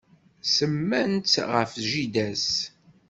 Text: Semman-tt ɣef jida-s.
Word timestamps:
Semman-tt 0.55 1.35
ɣef 1.51 1.71
jida-s. 1.89 2.49